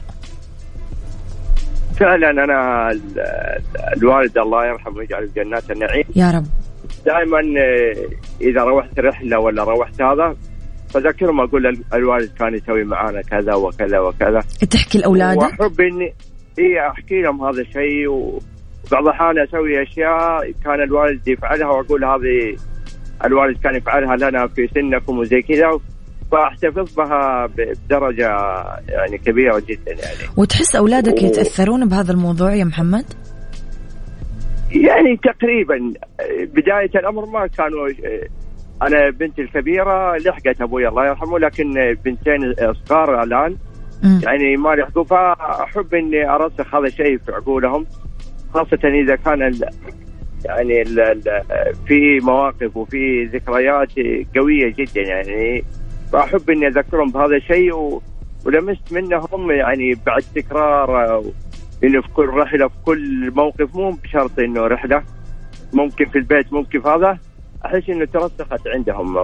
فعلا 2.00 2.30
أنا 2.30 2.90
ال- 2.92 3.20
ال- 3.20 3.98
الوالد 3.98 4.38
الله 4.38 4.66
يرحمه 4.66 4.98
ويجعل 4.98 5.28
في 5.28 5.44
جنات 5.44 5.72
النعيم 5.72 6.04
يا 6.16 6.32
رب. 6.32 6.46
دائما 7.06 7.38
آه، 7.40 7.96
إذا 8.42 8.62
روحت 8.64 9.00
رحلة 9.00 9.40
ولا 9.40 9.64
روحت 9.64 10.02
هذا 10.02 10.36
فذكرهم 10.94 11.40
أقول 11.42 11.68
ال- 11.68 11.84
الوالد 11.94 12.32
كان 12.40 12.54
يسوي 12.54 12.84
معانا 12.84 13.22
كذا 13.22 13.54
وكذا 13.54 14.00
وكذا. 14.00 14.40
تحكي 14.72 14.98
لاولادك 14.98 15.42
واحب 15.42 15.82
اني 15.82 16.14
إي 16.60 16.88
أحكي 16.90 17.22
لهم 17.22 17.44
هذا 17.44 17.62
الشيء 17.62 18.08
وبعض 18.10 19.04
الأحيان 19.04 19.40
أسوي 19.40 19.84
أشياء 19.84 20.52
كان 20.66 20.84
الوالد 20.84 21.28
يفعلها 21.28 21.68
وأقول 21.68 22.06
هذه 22.06 22.58
الوالد 23.26 23.58
كان 23.64 23.76
يفعلها 23.76 24.16
لنا 24.30 24.48
في 24.48 24.68
سنكم 24.76 25.18
وزي 25.20 25.42
كذا 25.42 25.80
فأحتفظ 26.32 26.96
بها 26.96 27.46
بدرجة 27.58 28.30
يعني 28.90 29.18
كبيرة 29.18 29.60
جدا 29.60 29.92
يعني. 29.92 30.18
وتحس 30.38 30.76
أولادك 30.76 31.14
و- 31.24 31.26
يتأثرون 31.26 31.90
بهذا 31.90 32.12
الموضوع 32.12 32.54
يا 32.56 32.64
محمد؟ 32.64 33.06
يعني 34.72 35.18
تقريبا 35.24 35.94
بداية 36.54 37.00
الأمر 37.00 37.26
ما 37.26 37.48
كانوا 37.48 37.88
أنا 38.82 39.10
بنتي 39.10 39.42
الكبيرة 39.42 40.18
لحقت 40.18 40.62
أبوي 40.62 40.88
الله 40.88 41.06
يرحمه 41.06 41.40
لكن 41.40 41.98
بنتين 42.06 42.54
صغار 42.86 43.24
الآن. 43.24 43.58
يعني 44.24 44.58
ما 44.58 44.70
لحقوا 44.76 45.04
فاحب 45.04 45.94
إني 45.96 46.30
أرسخ 46.30 46.76
هذا 46.76 46.88
الشيء 46.88 47.18
في 47.18 47.32
عقولهم 47.32 47.86
خاصة 48.54 48.80
إذا 48.84 49.16
كان 49.16 49.42
ال 49.42 49.70
يعني 50.46 50.82
ال 50.82 51.00
ال 51.00 51.22
في 51.88 52.20
مواقف 52.20 52.78
وفي 52.78 53.26
ذكريات 53.26 53.92
قوية 54.36 54.74
جدا. 54.78 55.02
يعني 55.02 55.64
فاحب 56.14 56.50
إني 56.50 56.68
أذكرهم 56.68 57.12
بهذا 57.12 57.36
الشيء 57.36 57.76
و- 57.76 58.02
ولمست 58.46 58.94
منهم 58.94 59.52
يعني 59.52 59.94
بعد 60.06 60.24
تكرار 60.36 61.20
إنه 61.84 62.02
في 62.02 62.08
كل 62.16 62.26
رحلة 62.26 62.68
في 62.68 62.76
كل 62.86 63.32
موقف 63.36 63.76
مو 63.76 63.90
بشرط 64.04 64.40
إنه 64.40 64.68
رحلة. 64.68 65.04
ممكن 65.74 66.06
في 66.06 66.18
البيت 66.18 66.54
ممكن 66.54 66.82
في 66.82 66.88
هذا. 66.90 67.18
أحس 67.66 67.90
إنه 67.90 68.06
ترسخت 68.06 68.68
عندهم 68.68 69.16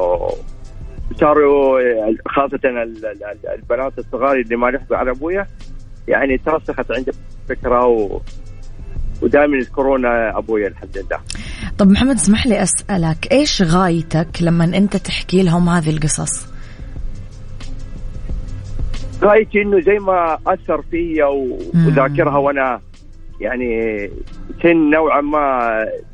صاروا 1.19 1.79
ال- 1.79 3.05
البنات 3.55 3.99
الصغار 3.99 4.35
اللي 4.35 4.55
ما 4.55 4.67
لحقوا 4.67 4.97
على 4.97 5.11
أبويا 5.11 5.47
يعني 6.07 6.37
ترسخت 6.37 6.91
عندهم 6.91 7.15
فكرة 7.49 7.85
و... 7.85 8.21
ودائما 9.21 9.57
يذكرون 9.57 10.05
أبويا 10.05 10.67
الحمد 10.67 10.97
لله. 10.97 11.19
طب 11.77 11.87
محمد 11.87 12.15
اسمح 12.15 12.47
لي 12.47 12.63
أسألك 12.63 13.31
إيش 13.31 13.61
غايتك 13.61 14.27
لما 14.41 14.63
أنت 14.63 14.97
تحكي 14.97 15.43
لهم 15.43 15.69
هذه 15.69 15.89
القصص 15.89 16.47
غايتي 19.23 19.61
إنه 19.61 19.79
زي 19.81 19.99
ما 19.99 20.37
أثر 20.47 20.81
فيا. 20.81 21.25
وذاكرها 21.87 22.37
وأنا 22.37 22.81
يعني 23.41 23.99
سن 24.63 24.89
نوعا 24.89 25.21
ما 25.21 25.69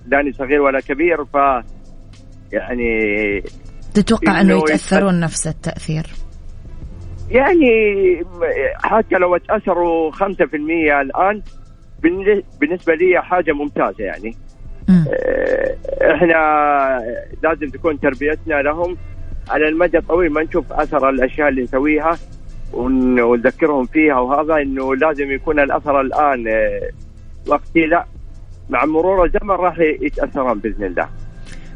لاني 0.08 0.34
صغير 0.34 0.62
ولا 0.62 0.80
كبير 0.80 1.26
ف 1.26 1.38
يعني 2.54 2.90
تتوقع 3.94 4.42
أنه 4.42 4.54
إنه 4.54 4.58
يتأثرون 4.64 5.20
نفس 5.20 5.48
التأثير؟ 5.48 6.04
يعني 7.32 7.70
حتى 8.84 9.16
لو 9.16 9.38
تاثروا 9.38 10.12
5% 10.12 11.02
الآن 11.02 11.42
بالن- 12.04 12.44
بالنسبة 12.62 12.94
لي 12.94 13.22
حاجة 13.22 13.52
ممتازة 13.52 14.04
يعني. 14.04 14.36
مم. 14.90 15.06
آه، 15.14 15.76
إحنا 16.14 16.38
لازم 17.44 17.70
تكون 17.70 18.00
تربيتنا 18.00 18.56
لهم. 18.62 18.98
على 19.50 19.68
المدى 19.68 19.98
الطويل 19.98 20.34
ما 20.34 20.44
نشوف 20.44 20.74
أثر 20.74 21.10
الأشياء 21.10 21.50
اللي 21.50 21.62
نسويها 21.64 22.18
ون- 22.74 23.20
ونذكرهم 23.20 23.86
فيها 23.86 24.20
وهذا 24.20 24.62
إنه 24.62 24.96
لازم 24.96 25.32
يكون 25.32 25.60
الأثر 25.60 26.02
الآن 26.02 26.48
آه، 26.48 26.90
وقتي 27.48 27.80
لا. 27.80 28.06
مع 28.70 28.86
مرور 28.86 29.26
الزمن 29.26 29.52
راح 29.52 29.80
يتأثرون 29.80 30.60
بإذن 30.60 30.84
الله. 30.84 31.10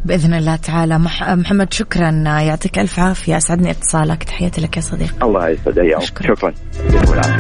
بإذن 0.06 0.34
الله 0.34 0.56
تعالى. 0.56 1.00
مح... 1.00 1.30
محمد 1.30 1.74
شكرا. 1.74 2.12
يعطيك 2.26 2.80
ألف 2.80 3.00
عافية. 3.00 3.38
أسعدني 3.38 3.72
اتصالك. 3.72 4.24
تحياتي 4.24 4.62
لك 4.62 4.78
يا 4.78 4.82
صديقي. 4.82 5.26
الله 5.26 5.50
يسعد 5.50 5.80
اياهم 5.80 6.02
أشكرك. 6.02 6.54
شكرا. 6.92 7.38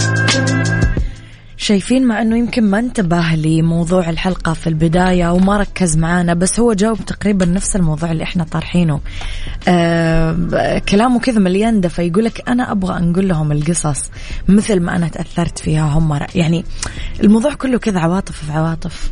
شايفين 1.59 2.07
مع 2.07 2.21
إنه 2.21 2.37
يمكن 2.37 2.63
ما 2.63 2.79
انتبه 2.79 3.21
لموضوع 3.35 4.09
الحلقة 4.09 4.53
في 4.53 4.67
البداية 4.67 5.31
وما 5.31 5.57
ركز 5.57 5.97
معانا 5.97 6.33
بس 6.33 6.59
هو 6.59 6.73
جاوب 6.73 6.97
تقريبا 7.05 7.45
نفس 7.45 7.75
الموضوع 7.75 8.11
اللي 8.11 8.23
إحنا 8.23 8.43
طارحينه. 8.43 8.99
آه 9.67 10.79
كلامه 10.89 11.19
كذا 11.19 11.39
مليان 11.39 11.81
دفى 11.81 12.01
يقول 12.01 12.25
لك 12.25 12.49
أنا 12.49 12.71
أبغى 12.71 12.97
أنقل 12.97 13.27
لهم 13.27 13.51
القصص 13.51 14.11
مثل 14.47 14.79
ما 14.79 14.95
أنا 14.95 15.07
تأثرت 15.07 15.59
فيها 15.59 15.83
هم. 15.83 16.19
يعني 16.35 16.65
الموضوع 17.23 17.53
كله 17.53 17.79
كذا 17.79 17.99
عواطف 17.99 18.45
في 18.45 18.51
عواطف. 18.51 19.11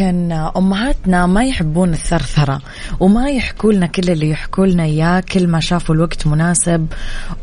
يمكن 0.00 0.32
أمهاتنا 0.32 1.26
ما 1.26 1.44
يحبون 1.44 1.92
الثرثرة 1.92 2.60
وما 3.00 3.30
يحكوا 3.30 3.72
لنا 3.72 3.86
كل 3.86 4.10
اللي 4.10 4.30
يحكوا 4.30 4.66
لنا 4.66 4.84
إياه 4.84 5.20
كل 5.20 5.46
ما 5.46 5.60
شافوا 5.60 5.94
الوقت 5.94 6.26
مناسب 6.26 6.86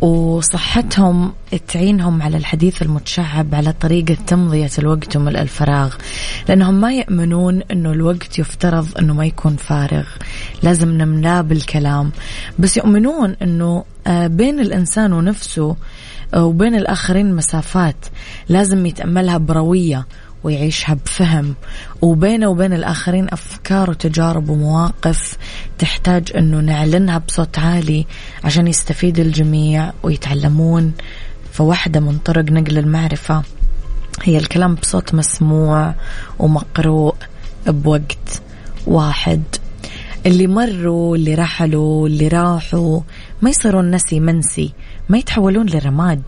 وصحتهم 0.02 1.34
تعينهم 1.68 2.22
على 2.22 2.38
الحديث 2.38 2.82
المتشعب 2.82 3.56
على 3.56 3.74
طريقة 3.74 4.18
تمضية 4.28 4.70
الوقت 4.80 5.16
وملء 5.16 5.42
الفراغ. 5.42 5.96
لأنهم 6.50 6.82
ما 6.82 6.94
يؤمنون 6.94 7.62
إنه 7.72 7.92
الوقت 7.92 8.40
يفترض 8.40 8.88
إنه 9.00 9.14
ما 9.14 9.26
يكون 9.26 9.56
فارغ. 9.56 10.06
لازم 10.64 10.90
نملاه 10.90 11.42
بالكلام. 11.42 12.12
بس 12.60 12.78
يؤمنون 12.78 13.36
إنه 13.42 13.84
آه، 14.08 14.28
بين 14.28 14.60
الإنسان 14.60 15.14
ونفسه 15.14 15.76
آه، 16.34 16.46
وبين 16.46 16.76
الآخرين 16.76 17.34
مسافات. 17.36 18.06
لازم 18.50 18.86
يتأملها 18.86 19.38
بروية. 19.38 20.06
ويعيشها 20.44 20.94
بفهم. 20.94 21.56
وبينه 22.02 22.48
وبين 22.48 22.74
الآخرين 22.74 23.28
أفكار 23.32 23.90
وتجارب 23.90 24.50
ومواقف 24.50 25.38
تحتاج 25.80 26.32
أنه 26.36 26.60
نعلنها 26.60 27.18
بصوت 27.18 27.60
عالي 27.60 28.06
عشان 28.44 28.68
يستفيد 28.68 29.20
الجميع 29.20 29.92
ويتعلمون. 30.04 30.94
فواحدة 31.52 32.00
من 32.00 32.18
طرق 32.18 32.52
نقل 32.52 32.78
المعرفة. 32.78 33.44
هي 34.24 34.38
الكلام 34.38 34.76
بصوت 34.76 35.14
مسموع 35.14 35.96
ومقروء 36.40 37.16
بوقت 37.68 38.42
واحد. 38.88 39.44
اللي 40.26 40.48
مروا 40.48 41.16
اللي 41.16 41.36
رحلوا 41.36 42.08
اللي 42.08 42.28
راحوا 42.28 43.02
ما 43.42 43.50
يصيرون 43.50 43.92
نسي 43.92 44.20
منسي 44.20 44.74
ما 45.10 45.18
يتحولون 45.18 45.66
لرماد 45.66 46.22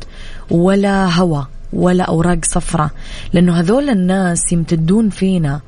ولا 0.52 1.06
هوى. 1.16 1.48
ولا 1.74 2.04
أوراق 2.04 2.40
صفراء. 2.44 2.90
لأنه 3.34 3.60
هذول 3.60 3.90
الناس 3.90 4.52
يمتدون 4.52 5.10
فينا. 5.10 5.62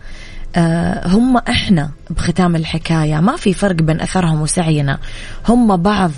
آه 0.56 1.08
هم 1.08 1.38
إحنا 1.38 1.90
بختام 2.10 2.56
الحكاية. 2.56 3.20
ما 3.20 3.36
في 3.36 3.54
فرق 3.54 3.76
بين 3.76 4.02
أثرهم 4.02 4.42
وسعينا. 4.42 5.00
هم 5.48 5.78
بعض 5.78 6.12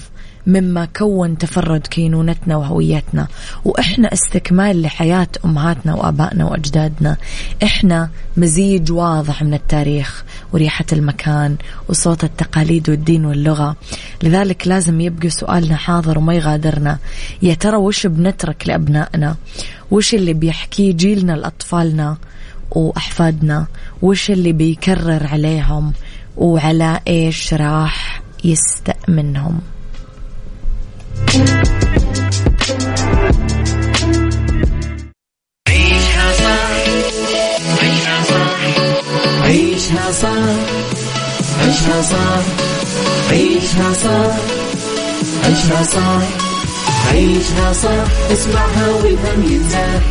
مما 0.48 0.86
كون 0.86 1.38
تفرد 1.38 1.88
كينونتنا 1.88 2.56
وهويتنا. 2.56 3.28
وإحنا 3.66 4.14
استكمال 4.14 4.82
لحياة 4.82 5.28
أمهاتنا 5.46 5.96
وآبائنا 5.96 6.46
وأجدادنا. 6.46 7.18
إحنا 7.64 8.10
مزيج 8.38 8.92
واضح 8.92 9.44
من 9.44 9.54
التاريخ 9.54 10.24
وريحة 10.54 10.86
المكان 10.94 11.56
وصوت 11.90 12.24
التقاليد 12.24 12.90
والدين 12.90 13.26
واللغة. 13.26 13.76
لذلك 14.24 14.68
لازم 14.68 15.02
يبقى 15.02 15.30
سؤالنا 15.30 15.76
حاضر 15.76 16.18
وما 16.18 16.34
يغادرنا. 16.34 16.98
يا 17.42 17.54
ترى 17.54 17.78
وش 17.78 18.08
بنترك 18.08 18.68
لأبنائنا؟ 18.68 19.36
وش 19.92 20.14
اللي 20.14 20.34
بيحكيه 20.34 20.94
جيلنا 20.94 21.32
لأطفالنا 21.32 22.18
وأحفادنا؟ 22.72 23.66
وش 24.02 24.32
اللي 24.32 24.52
بيكرر 24.52 25.28
عليهم؟ 25.28 25.94
وعلى 26.38 27.00
إيش 27.08 27.54
راح 27.54 28.22
يستأمنهم؟ 28.44 29.60
عيشها 35.68 36.32
صح 36.34 36.70
عيشها 37.82 38.24
صح 38.24 38.58
عيشها 39.44 40.12
صح 40.12 40.56
عيشها 41.62 42.02
صح 42.02 42.44
عيشها 43.32 43.94
صح 43.94 44.36
عيشها 45.46 45.84
صح 45.84 46.22
عيشها 47.12 47.74
صح 47.74 48.32
اسمعها 48.32 48.88
والهم 49.04 49.44
ينزاح 49.52 50.02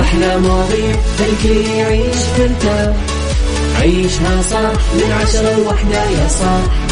أحلى 0.00 0.38
مواضيع 0.38 0.96
الكل 1.20 1.70
يعيش 1.70 2.16
ترتاح 2.38 2.96
عيشها 3.80 4.42
صح 4.50 4.72
من 4.94 5.12
عشرة 5.22 5.56
لوحدة 5.56 6.04
يا 6.04 6.28
صاح 6.28 6.91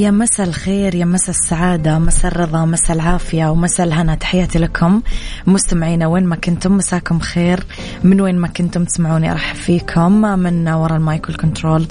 يا 0.00 0.10
مسا 0.10 0.44
الخير 0.44 0.94
يا 0.94 1.04
مسا 1.04 1.30
السعادة 1.30 1.98
مسا 1.98 2.28
الرضا 2.28 2.64
مسا 2.64 2.94
العافية 2.94 3.46
ومسا 3.46 3.84
الهنا. 3.84 4.14
تحياتي 4.14 4.58
لكم 4.58 5.02
مستمعينا 5.46 6.06
وين 6.06 6.24
ما 6.24 6.36
كنتم 6.36 6.76
مساكم 6.76 7.18
خير. 7.18 7.64
من 8.04 8.20
وين 8.20 8.38
ما 8.38 8.48
كنتم 8.48 8.84
تسمعوني 8.84 9.30
أرحب 9.30 9.56
فيكم. 9.56 10.12
من 10.20 10.68
وراء 10.68 10.96
المايك 10.96 11.28
والكنترول 11.28 11.86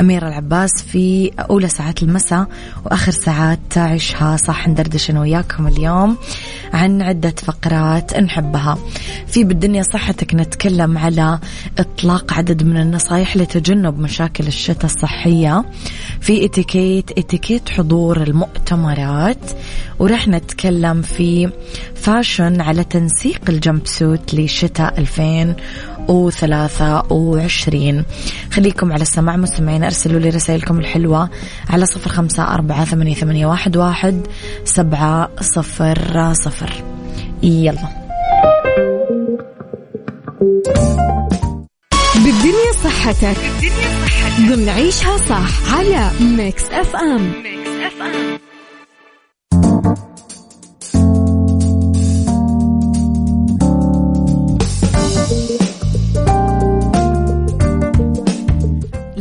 أميرة 0.00 0.28
العباس 0.28 0.70
في 0.82 1.30
أولى 1.38 1.68
ساعات 1.68 2.02
المساء 2.02 2.46
وآخر 2.84 3.12
ساعات 3.12 3.78
عيشها 3.78 4.36
صح 4.36 4.68
ندردش 4.68 5.10
أنا 5.10 5.20
وياكم 5.20 5.66
اليوم. 5.66 6.16
عن 6.74 7.02
عدة 7.02 7.34
فقرات 7.44 8.16
نحبها. 8.16 8.78
في 9.26 9.44
بالدنيا 9.44 9.82
صحتك 9.82 10.34
نتكلم 10.34 10.98
على 10.98 11.38
إطلاق 11.78 12.32
عدد 12.32 12.62
من 12.62 12.76
النصائح 12.76 13.36
لتجنب 13.36 13.98
مشاكل 13.98 14.46
الشتاء 14.46 14.84
الصحية. 14.84 15.64
في 16.20 16.44
إتيكيت 16.44 17.18
إتيكيت 17.18 17.68
حضور 17.68 18.22
المؤتمرات. 18.22 19.50
وراح 19.98 20.28
نتكلم 20.28 21.02
في 21.02 21.50
fashion 21.94 22.60
على 22.60 22.84
تنسيق 22.84 23.40
ال 23.48 23.86
jumpsuit 23.86 24.34
لشتاء 24.34 24.98
2023 26.08 28.04
خليكم 28.52 28.92
على 28.92 29.02
السماع 29.02 29.36
مستمعين 29.36 29.84
أرسلوا 29.84 30.20
لي 30.20 30.28
رسائلكم 30.28 30.78
الحلوة 30.78 31.30
على 31.70 31.86
صفر 31.86 32.10
خمسة 32.10 32.54
أربعة 32.54 32.84
ثمانية, 32.84 33.14
ثمانية 33.14 33.46
واحد, 33.46 33.76
واحد 33.76 34.26
سبعة 34.64 35.28
صفر 35.40 36.32
صفر. 36.32 36.72
يلا. 37.42 37.88
بالدنيا 42.14 42.72
صحتك. 42.84 43.36
بالدنيا 43.60 44.06
صحتك. 44.06 44.48
ضمن 44.48 44.68
عيشها 44.68 45.18
صح 45.18 45.74
على 45.74 46.10
Mix 46.20 46.64
FM. 46.70 47.32
Mix 47.42 47.70
FM. 47.86 48.53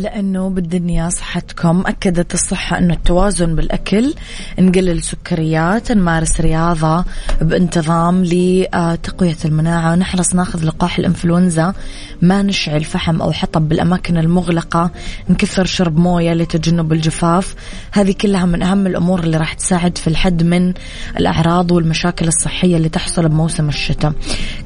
لأنه 0.03 0.49
بالدنيا 0.49 1.09
صحتكم. 1.09 1.83
أكدت 1.85 2.33
الصحة 2.33 2.77
أنه 2.77 2.93
التوازن 2.93 3.55
بالأكل 3.55 4.13
نقلل 4.59 5.03
سكريات 5.03 5.91
نمارس 5.91 6.41
رياضة 6.41 7.05
بانتظام 7.41 8.23
لتقوية 8.23 9.37
المناعة. 9.45 9.95
نحرص 9.95 10.35
ناخذ 10.35 10.65
لقاح 10.65 10.99
الإنفلونزا 10.99 11.73
ما 12.21 12.41
نشعل 12.41 12.83
فحم 12.83 13.21
أو 13.21 13.31
حطب 13.31 13.69
بالأماكن 13.69 14.17
المغلقة. 14.17 14.91
نكثر 15.29 15.65
شرب 15.65 15.97
موية 15.97 16.33
لتجنب 16.33 16.93
الجفاف. 16.93 17.55
هذه 17.91 18.15
كلها 18.21 18.45
من 18.45 18.63
أهم 18.63 18.87
الأمور 18.87 19.19
اللي 19.19 19.37
راح 19.37 19.53
تساعد 19.53 19.97
في 19.97 20.07
الحد 20.07 20.43
من 20.43 20.73
الأعراض 21.17 21.71
والمشاكل 21.71 22.27
الصحية 22.27 22.77
اللي 22.77 22.89
تحصل 22.89 23.29
بموسم 23.29 23.69
الشتاء. 23.69 24.13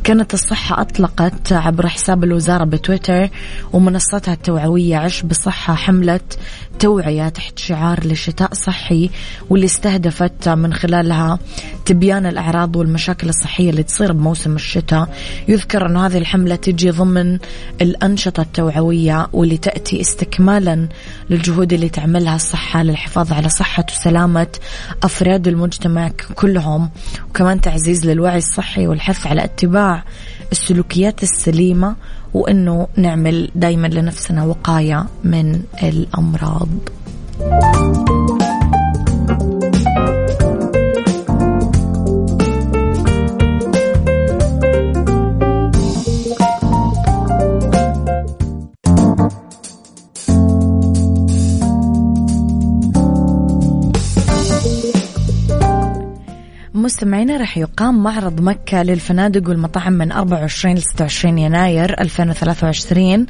كانت 0.04 0.34
الصحة 0.34 0.82
أطلقت 0.82 1.54
عبر 1.54 1.88
حساب 1.88 2.24
الوزارة 2.24 2.64
بتويتر 2.64 3.30
ومنصتها 3.74 4.34
التوعوية 4.34 4.98
عش 4.98 5.22
بصحة 5.28 5.76
حملة 5.76 6.20
توعية 6.80 7.30
تحت 7.30 7.60
شعار 7.60 8.08
لشتاء 8.08 8.54
صحي 8.54 9.10
واللي 9.50 9.66
استهدفت 9.66 10.50
من 10.50 10.74
خلالها 10.74 11.40
تبيان 11.86 12.26
الأعراض 12.26 12.76
والمشاكل 12.76 13.30
الصحية 13.30 13.70
اللي 13.70 13.84
تصير 13.84 14.12
بموسم 14.12 14.56
الشتاء. 14.56 15.16
يذكر 15.48 15.86
أن 15.86 15.98
هذه 15.98 16.18
الحملة 16.18 16.56
تجي 16.56 16.90
ضمن 16.92 17.40
الأنشطة 17.82 18.42
التوعوية 18.42 19.28
واللي 19.34 19.58
تأتي 19.58 20.02
استكمالا 20.02 20.90
للجهود 21.30 21.74
اللي 21.74 21.90
تعملها 21.90 22.36
الصحة 22.36 22.84
للحفاظ 22.84 23.34
على 23.34 23.50
صحة 23.50 23.86
وسلامة 23.90 24.48
أفراد 25.04 25.48
المجتمع 25.48 26.12
كلهم. 26.36 26.90
وكمان 27.30 27.62
تعزيز 27.62 28.06
للوعي 28.06 28.38
الصحي 28.38 28.88
والحث 28.88 29.28
على 29.28 29.44
اتباع 29.44 30.04
السلوكيات 30.52 31.24
السليمة 31.24 31.96
وأنه 32.34 32.88
نعمل 32.96 33.52
دايما 33.56 33.88
لنفسنا 33.88 34.46
وقاية 34.46 35.06
من 35.24 35.62
الأمراض. 35.84 36.70
مستمعينا 56.98 57.38
راح 57.38 57.58
يقام 57.58 58.04
معرض 58.04 58.42
مكة 58.42 58.84
للفنادق 58.84 59.50
والمطاعم 59.50 59.94
من 59.94 60.12
24 60.12 60.76
ل 60.76 60.82
26 60.82 61.38
يناير 61.38 62.02
2023 62.02 63.26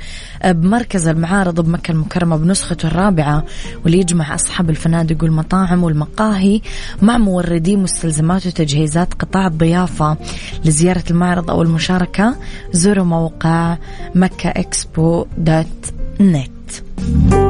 بمركز 0.45 1.07
المعارض 1.07 1.61
بمكة 1.61 1.91
المكرمة 1.91 2.37
بنسخته 2.37 2.87
الرابعة 2.87 3.43
واللي 3.83 3.99
يجمع 3.99 4.35
أصحاب 4.35 4.69
الفنادق 4.69 5.23
والمطاعم 5.23 5.83
والمقاهي 5.83 6.61
مع 7.01 7.17
موردي 7.17 7.75
مستلزمات 7.75 8.47
وتجهيزات 8.47 9.13
قطاع 9.13 9.47
الضيافة 9.47 10.17
لزيارة 10.65 11.03
المعرض 11.09 11.51
أو 11.51 11.61
المشاركة. 11.61 12.35
زوروا 12.71 13.05
موقع 13.05 13.77
مكة 14.15 14.49
إكسبو 14.49 15.25
دوت 15.37 15.93
نت. 16.21 17.46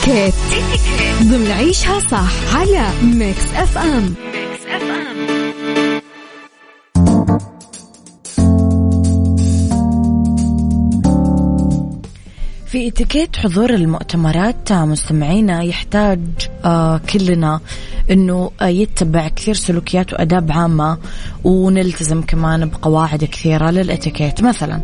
اتيكيت 0.00 0.34
ضمن 1.22 1.50
عيشها 1.50 2.00
صح 2.00 2.56
على 2.56 2.88
Mix 3.02 3.54
FM. 3.54 4.14
في 12.66 12.88
اتيكيت 12.88 13.36
حضور 13.36 13.70
المؤتمرات 13.70 14.72
مستمعينا 14.72 15.62
يحتاج 15.62 16.20
كلنا 17.12 17.60
إنه 18.10 18.50
آه 18.60 18.66
يتبع 18.66 19.28
كثير 19.28 19.54
سلوكيات 19.54 20.12
وأداب 20.12 20.52
عامة 20.52 20.98
ونلتزم 21.44 22.22
كمان 22.22 22.68
بقواعد 22.68 23.24
كثيرة 23.24 23.70
للإتيكيت. 23.70 24.42
مثلا 24.42 24.82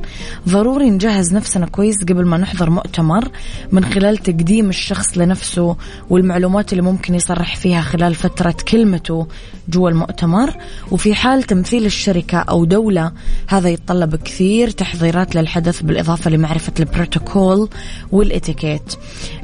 ضروري 0.48 0.90
نجهز 0.90 1.34
نفسنا 1.34 1.66
كويس 1.66 1.96
قبل 2.04 2.26
ما 2.26 2.36
نحضر 2.36 2.70
مؤتمر 2.70 3.28
من 3.72 3.84
خلال 3.84 4.16
تقديم 4.16 4.68
الشخص 4.68 5.18
لنفسه 5.18 5.76
والمعلومات 6.10 6.72
اللي 6.72 6.82
ممكن 6.82 7.14
يصرح 7.14 7.56
فيها 7.56 7.80
خلال 7.80 8.14
فترة 8.14 8.56
كلمته 8.68 9.26
جوا 9.68 9.90
المؤتمر. 9.90 10.56
وفي 10.90 11.14
حال 11.14 11.42
تمثيل 11.42 11.86
الشركة 11.86 12.38
أو 12.38 12.64
دولة 12.64 13.12
هذا 13.48 13.68
يتطلب 13.68 14.16
كثير 14.16 14.70
تحضيرات 14.70 15.34
للحدث 15.34 15.82
بالإضافة 15.82 16.30
لمعرفة 16.30 16.72
البروتوكول 16.80 17.68
والإتيكيت. 18.12 18.94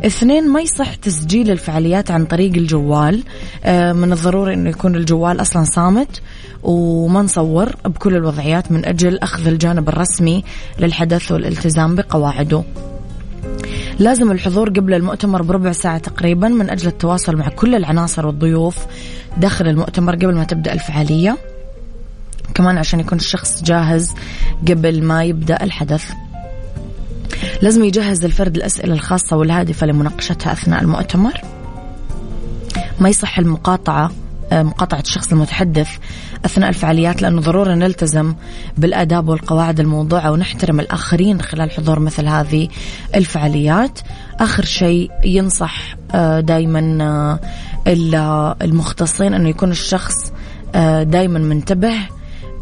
اثنين 0.06 0.48
ما 0.48 0.60
يصح 0.60 0.94
تسجيل 0.94 1.50
الفعاليات 1.50 2.10
عن 2.10 2.21
طريق 2.24 2.52
الجوال. 2.56 3.22
آه، 3.64 3.92
من 3.92 4.12
الضروري 4.12 4.54
إنه 4.54 4.70
يكون 4.70 4.96
الجوال 4.96 5.40
أصلا 5.40 5.64
صامت 5.64 6.22
وما 6.62 7.22
نصور 7.22 7.76
بكل 7.84 8.16
الوضعيات 8.16 8.72
من 8.72 8.84
أجل 8.84 9.18
أخذ 9.18 9.46
الجانب 9.46 9.88
الرسمي 9.88 10.44
للحدث 10.78 11.32
والالتزام 11.32 11.94
بقواعده. 11.94 12.62
لازم 13.98 14.30
الحضور 14.30 14.68
قبل 14.68 14.94
المؤتمر 14.94 15.42
بربع 15.42 15.72
ساعة 15.72 15.98
تقريبا 15.98 16.48
من 16.48 16.70
أجل 16.70 16.88
التواصل 16.88 17.36
مع 17.36 17.48
كل 17.48 17.74
العناصر 17.74 18.26
والضيوف 18.26 18.78
داخل 19.36 19.68
المؤتمر 19.68 20.14
قبل 20.14 20.34
ما 20.34 20.44
تبدأ 20.44 20.72
الفعالية. 20.72 21.38
كمان 22.54 22.78
عشان 22.78 23.00
يكون 23.00 23.18
الشخص 23.18 23.62
جاهز 23.62 24.10
قبل 24.68 25.02
ما 25.02 25.24
يبدأ 25.24 25.62
الحدث. 25.64 26.04
لازم 27.62 27.84
يجهز 27.84 28.24
الفرد 28.24 28.56
الأسئلة 28.56 28.94
الخاصة 28.94 29.36
والهادفة 29.36 29.86
لمناقشتها 29.86 30.52
أثناء 30.52 30.82
المؤتمر. 30.82 31.40
ما 33.00 33.08
يصح 33.08 33.38
المقاطعة 33.38 34.10
آه، 34.52 34.62
مقاطعة 34.62 35.00
الشخص 35.00 35.32
المتحدث 35.32 35.88
أثناء 36.44 36.68
الفعاليات 36.68 37.22
لأنه 37.22 37.40
ضروري 37.40 37.74
نلتزم 37.74 38.34
بالآداب 38.78 39.28
والقواعد 39.28 39.80
الموضوعة 39.80 40.30
ونحترم 40.30 40.80
الآخرين 40.80 41.42
خلال 41.42 41.70
حضور 41.70 41.98
مثل 41.98 42.26
هذه 42.26 42.68
الفعاليات. 43.14 43.98
آخر 44.40 44.64
شيء 44.64 45.10
ينصح 45.24 45.96
دائما 46.40 47.38
المختصين 48.62 49.34
أنه 49.34 49.48
يكون 49.48 49.70
الشخص 49.70 50.32
دائما 51.02 51.38
منتبه 51.38 51.94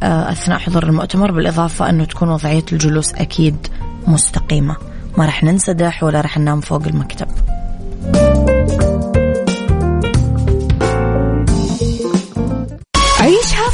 أثناء 0.03 0.59
حضور 0.59 0.83
المؤتمر 0.83 1.33
بالإضافة 1.33 1.91
أنه 1.91 2.05
تكون 2.05 2.29
وضعية 2.29 2.65
الجلوس 2.73 3.15
أكيد 3.15 3.57
مستقيمة. 4.07 4.77
ما 5.19 5.27
رح 5.27 5.45
ننسدح 5.45 6.05
ولا 6.05 6.21
رح 6.21 6.39
ننام 6.39 6.61
فوق 6.61 6.83
المكتب. 6.87 7.29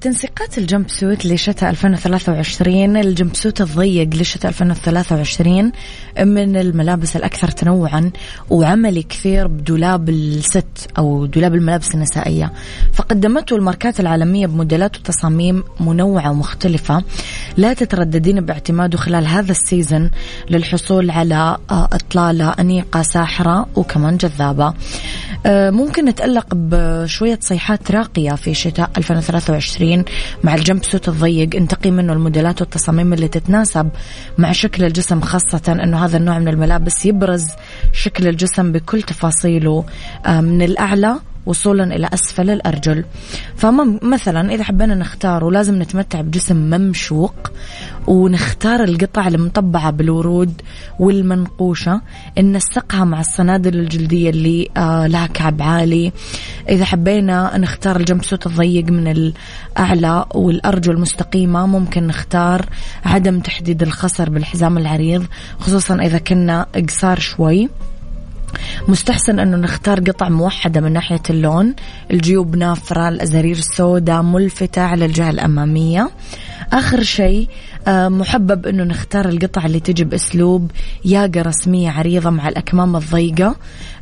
تنسيقات 0.00 0.58
ال 0.58 0.90
jumpsuit 0.90 1.26
لشتاء 1.26 1.70
2023 1.70 2.96
ال 2.96 3.36
jumpsuit 3.36 3.60
الضيق 3.60 4.08
لشتاء 4.14 4.48
2023 4.48 5.72
من 6.20 6.56
الملابس 6.56 7.16
الأكثر 7.16 7.48
تنوعا 7.48 8.10
وعملي 8.50 9.02
كثير 9.02 9.46
بدولاب 9.46 10.08
الست 10.08 10.88
أو 10.98 11.26
دولاب 11.26 11.54
الملابس 11.54 11.94
النسائية. 11.94 12.52
فقدمته 12.92 13.56
الماركات 13.56 14.00
العالمية 14.00 14.46
بموديلات 14.46 14.96
وتصاميم 14.96 15.64
منوعة 15.80 16.30
ومختلفة. 16.30 17.02
لا 17.56 17.72
تترددين 17.74 18.40
باعتماده 18.40 18.98
خلال 18.98 19.26
هذا 19.26 19.50
ال 19.50 19.59
season 19.59 20.10
للحصول 20.50 21.10
على 21.10 21.56
آه، 21.70 21.88
إطلالة 21.92 22.48
أنيقة 22.50 23.02
ساحرة 23.02 23.66
وكمان 23.76 24.16
جذابة. 24.16 24.74
ممكن 25.46 26.04
نتألق 26.04 26.46
بشوية 26.52 27.38
صيحات 27.42 27.90
راقية 27.90 28.32
في 28.32 28.54
شتاء 28.54 28.90
2023 28.98 30.04
مع 30.44 30.54
الجمب 30.54 30.84
سوت 30.84 31.08
الضيق 31.08 31.56
انتقي 31.56 31.90
منه 31.90 32.12
الموديلات 32.12 32.60
والتصاميم 32.60 33.12
اللي 33.12 33.28
تتناسب 33.28 33.88
مع 34.38 34.52
شكل 34.52 34.84
الجسم 34.84 35.20
خاصة 35.20 35.78
أنه 35.82 36.04
هذا 36.04 36.16
النوع 36.16 36.38
من 36.38 36.48
الملابس 36.48 37.06
يبرز 37.06 37.44
شكل 37.92 38.28
الجسم 38.28 38.72
بكل 38.72 39.02
تفاصيله 39.02 39.84
آه، 40.26 40.40
من 40.40 40.62
الأعلى 40.62 41.16
وصولا 41.46 41.84
إلى 41.96 42.08
أسفل 42.14 42.50
الأرجل. 42.50 43.04
فمثلا 43.56 44.54
إذا 44.54 44.64
حبينا 44.64 44.94
نختار 44.94 45.44
ولازم 45.44 45.82
نتمتع 45.82 46.20
بجسم 46.20 46.56
ممشوق 46.56 47.34
ونختار 48.08 48.84
القطع 48.84 49.28
المطبعة 49.28 49.90
بالورود 49.90 50.62
والمنقوشة. 50.98 52.00
ننسقها 52.38 53.04
مع 53.04 53.20
الصنادل 53.20 53.78
الجلدية 53.78 54.30
اللي 54.30 54.68
آه 54.76 55.06
لها 55.06 55.26
كعب 55.26 55.62
عالي. 55.62 56.12
إذا 56.68 56.84
حبينا 56.84 57.58
نختار 57.58 57.96
الجمب 57.96 58.24
سوت 58.24 58.46
الضيق 58.46 58.84
من 58.84 59.08
الأعلى 59.76 60.24
والأرجل 60.34 60.92
المستقيمة 60.92 61.66
ممكن 61.66 62.06
نختار 62.06 62.66
عدم 63.04 63.40
تحديد 63.40 63.82
الخصر 63.82 64.30
بالحزام 64.30 64.78
العريض 64.78 65.26
خصوصا 65.58 65.94
إذا 65.94 66.18
كنا 66.18 66.66
قصار 66.88 67.18
شوي. 67.18 67.68
مستحسن 68.88 69.38
أنه 69.38 69.56
نختار 69.56 70.00
قطع 70.00 70.28
موحدة 70.28 70.80
من 70.80 70.92
ناحية 70.92 71.22
اللون. 71.30 71.74
الجيوب 72.10 72.56
نافرة 72.56 73.08
الأزارير 73.08 73.56
السوداء 73.56 74.22
ملفتة 74.22 74.82
على 74.82 75.04
الجهة 75.04 75.30
الأمامية. 75.30 76.10
آخر 76.72 77.02
شيء 77.02 77.48
محبب 77.88 78.66
أنه 78.66 78.84
نختار 78.84 79.28
القطع 79.28 79.66
اللي 79.66 79.80
تجي 79.80 80.04
بأسلوب 80.04 80.70
ياقة 81.04 81.42
رسمية 81.42 81.90
عريضة 81.90 82.30
مع 82.30 82.48
الأكمام 82.48 82.96
الضيقة 82.96 83.56